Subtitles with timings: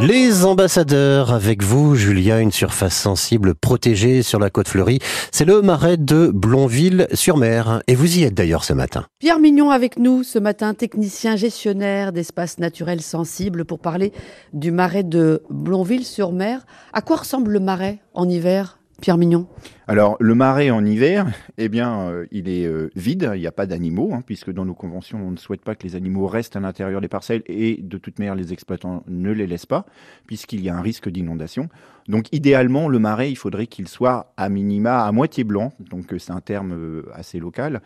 [0.00, 4.98] Les ambassadeurs avec vous, Julia, une surface sensible protégée sur la côte fleurie.
[5.30, 7.82] C'est le marais de Blonville-sur-Mer.
[7.86, 9.04] Et vous y êtes d'ailleurs ce matin.
[9.18, 14.14] Pierre Mignon avec nous ce matin, technicien gestionnaire d'espaces naturels sensibles pour parler
[14.54, 16.64] du marais de Blonville-sur-Mer.
[16.94, 19.46] À quoi ressemble le marais en hiver Pierre Mignon
[19.86, 21.26] Alors, le marais en hiver,
[21.58, 24.64] eh bien, euh, il est euh, vide, il n'y a pas d'animaux, hein, puisque dans
[24.64, 27.78] nos conventions, on ne souhaite pas que les animaux restent à l'intérieur des parcelles et
[27.80, 29.86] de toute manière, les exploitants ne les laissent pas,
[30.26, 31.68] puisqu'il y a un risque d'inondation.
[32.08, 36.18] Donc, idéalement, le marais, il faudrait qu'il soit à minima à moitié blanc, donc euh,
[36.18, 37.80] c'est un terme assez local.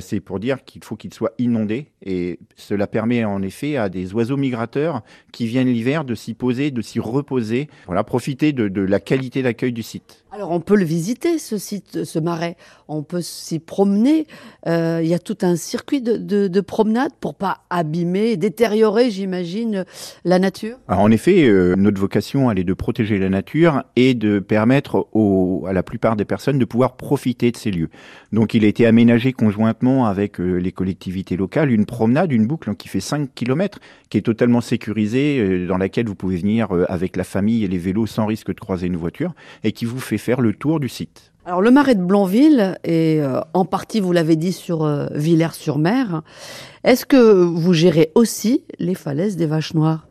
[0.00, 4.14] c'est pour dire qu'il faut qu'il soit inondé, et cela permet en effet à des
[4.14, 5.02] oiseaux migrateurs
[5.32, 9.42] qui viennent l'hiver de s'y poser, de s'y reposer, voilà, profiter de, de la qualité
[9.42, 10.24] d'accueil du site.
[10.34, 12.56] Alors, on peut le visiter, ce site, ce marais.
[12.86, 14.26] On peut s'y promener.
[14.68, 19.10] Euh, il y a tout un circuit de, de, de promenade pour pas abîmer, détériorer,
[19.10, 19.84] j'imagine,
[20.24, 20.76] la nature.
[20.86, 25.08] En effet, euh, notre vocation, elle est de protéger la nature et de permettre
[25.66, 27.90] à la plupart des personnes de pouvoir profiter de ces lieux.
[28.32, 32.76] Donc, il a été aménagé conjointement avec euh, les collectivités locales une promenade, une boucle
[32.76, 37.24] qui fait 5 km, qui est totalement sécurisée, dans laquelle vous pouvez venir avec la
[37.24, 40.40] famille et les vélos sans risque de croiser une voiture et qui vous fait faire
[40.44, 41.32] le tour du site.
[41.46, 46.22] Alors le marais de Blonville est euh, en partie, vous l'avez dit, sur euh, Villers-sur-Mer.
[46.84, 50.06] Est-ce que vous gérez aussi les falaises des Vaches Noires?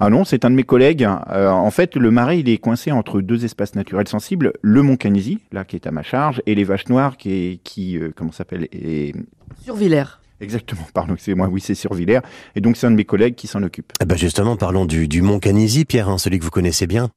[0.00, 1.04] Ah non, c'est un de mes collègues.
[1.30, 4.96] Euh, en fait, le marais, il est coincé entre deux espaces naturels sensibles, le Mont
[4.96, 8.32] Canisy, là, qui est à ma charge, et les Vaches Noires, qui, est, qui comment
[8.32, 9.14] s'appelle est...
[9.62, 10.18] Sur Villers.
[10.40, 12.22] Exactement, pardon, c'est moi, oui, c'est sur Villers.
[12.56, 13.92] Et donc, c'est un de mes collègues qui s'en occupe.
[14.00, 17.10] Eh ben justement, parlons du, du Mont Canisy, Pierre, hein, celui que vous connaissez bien.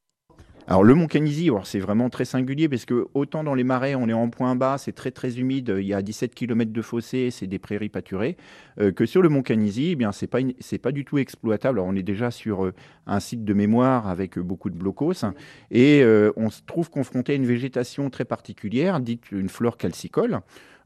[0.67, 4.09] Alors le mont Canisy, c'est vraiment très singulier parce que autant dans les marais, on
[4.09, 7.29] est en point bas, c'est très très humide, il y a 17 km de fossés,
[7.29, 8.35] c'est des prairies pâturées,
[8.79, 11.77] euh, que sur le mont Canisy, eh bien c'est pas c'est pas du tout exploitable.
[11.77, 12.73] Alors, on est déjà sur euh,
[13.05, 15.23] un site de mémoire avec euh, beaucoup de blocos
[15.69, 16.03] et
[16.35, 20.41] on se trouve confronté à une végétation très particulière, dite une flore calcicole.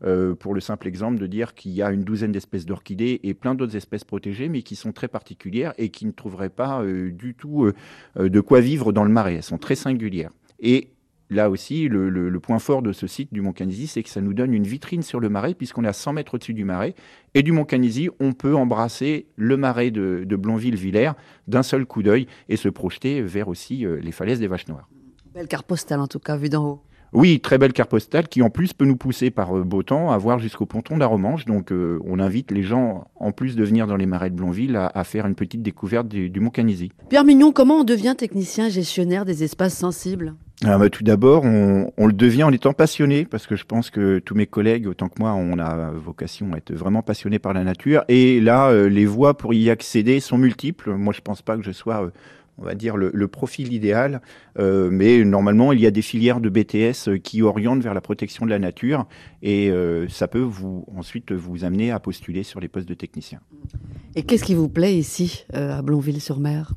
[0.05, 3.33] Euh, pour le simple exemple de dire qu'il y a une douzaine d'espèces d'orchidées et
[3.33, 7.11] plein d'autres espèces protégées, mais qui sont très particulières et qui ne trouveraient pas euh,
[7.11, 9.36] du tout euh, de quoi vivre dans le marais.
[9.36, 10.31] Elles sont très singulières.
[10.59, 10.91] Et
[11.30, 14.33] là aussi, le, point fort de ce site du Mont Canisy, c'est que ça nous
[14.33, 16.95] donne une vitrine sur le marais, puisqu'on est à 100 mètres au-dessus du marais.
[17.33, 21.13] Et du Mont Canisy, on peut embrasser le marais de, de Blonville-Villers
[21.47, 24.89] d'un seul coup d'œil et se projeter vers aussi les falaises des Vaches Noires.
[25.33, 26.81] Belle carte postale en tout cas, vue d'en haut.
[27.11, 30.11] Oui, très belle carte postale qui en plus peut nous pousser par euh, beau temps
[30.11, 31.45] à voir jusqu'au ponton d'Aromanche.
[31.45, 34.75] Donc euh, on invite les gens, en plus de venir dans les marais de Blonville,
[34.75, 36.92] à, faire une petite découverte du, Mont Canisy.
[37.09, 40.36] Pierre Mignon, comment on devient technicien gestionnaire des espaces sensibles?
[40.65, 44.20] Ah, bah, tout d'abord, on, le devient en étant passionné, parce que je pense que
[44.20, 47.64] tous mes collègues, autant que moi, on a vocation à être vraiment passionnés par la
[47.64, 48.03] nature.
[48.09, 50.91] Et là, euh, les voies pour y accéder sont multiples.
[50.95, 52.11] Moi, je pense pas que je sois
[52.59, 54.21] on va dire, le, profil idéal.
[54.58, 58.02] Euh, mais normalement, il y a des filières de BTS euh, qui orientent vers la
[58.02, 59.08] protection de la nature
[59.42, 63.39] et euh, ça peut vous ensuite vous amener à postuler sur les postes de technicien.
[64.15, 66.73] Et qu'est-ce qui vous plaît ici, à Blonville-sur-Mer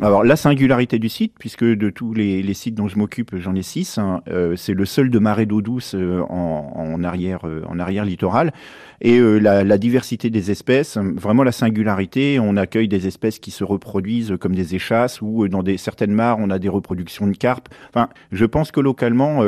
[0.00, 3.62] alors la singularité du site, puisque de tous les, sites dont je m'occupe, j'en ai
[3.62, 7.80] six, hein, euh, c'est le seul de marée d'eau douce euh, en, arrière, euh, en
[7.80, 8.52] arrière littoral,
[9.00, 12.38] et la, diversité des espèces, vraiment la singularité.
[12.40, 16.38] On accueille des espèces qui se reproduisent comme des échasses, ou dans des certaines mares,
[16.40, 17.68] on a des reproductions de carpes.
[17.90, 19.42] Enfin, je pense que localement.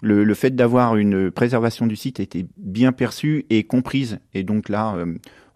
[0.00, 4.20] Le, le, fait d'avoir une préservation du site était bien perçu et comprise.
[4.32, 4.94] Et donc là,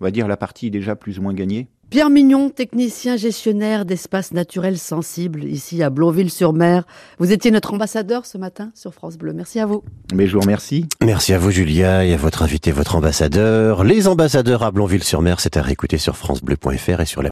[0.01, 1.69] on va dire la partie est déjà plus ou moins gagnée.
[1.93, 6.85] Pierre Mignon, technicien gestionnaire d'espaces naturels sensibles ici à Blonville-sur-Mer.
[7.19, 9.35] Vous étiez notre ambassadeur ce matin sur France Bleu.
[9.35, 9.85] Merci à vous.
[10.15, 10.87] Mais je vous remercie.
[11.05, 13.85] Merci à vous Julia et à votre invité, votre ambassadeur.
[13.85, 17.21] Les ambassadeurs à Blonville-sur-Mer, c'est à réécouter sur francebleu.fr et sur la